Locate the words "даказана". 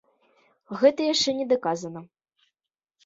1.53-2.01